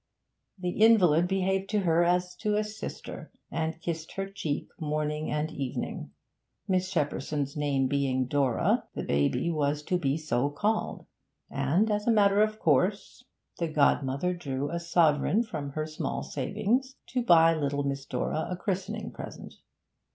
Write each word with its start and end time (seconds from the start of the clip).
The 0.57 0.79
invalid 0.81 1.27
behaved 1.27 1.69
to 1.69 1.81
her 1.81 2.03
as 2.03 2.35
to 2.37 2.55
a 2.55 2.63
sister, 2.63 3.31
and 3.51 3.79
kissed 3.79 4.13
her 4.13 4.27
cheek 4.27 4.67
morning 4.79 5.29
and 5.29 5.51
evening. 5.51 6.09
Miss 6.67 6.91
Shepperson's 6.91 7.55
name 7.55 7.85
being 7.87 8.25
Dora, 8.25 8.85
the 8.95 9.03
baby 9.03 9.51
was 9.51 9.83
to 9.83 9.99
be 9.99 10.17
so 10.17 10.49
called, 10.49 11.05
and, 11.51 11.91
as 11.91 12.07
a 12.07 12.11
matter 12.11 12.41
of 12.41 12.57
course, 12.57 13.23
the 13.59 13.67
godmother 13.67 14.33
drew 14.33 14.71
a 14.71 14.79
sovereign 14.79 15.43
from 15.43 15.73
her 15.73 15.85
small 15.85 16.23
savings 16.23 16.95
to 17.09 17.21
buy 17.21 17.53
little 17.53 17.83
Miss 17.83 18.03
Dora 18.07 18.47
a 18.49 18.57
christening 18.57 19.11
present. 19.11 19.53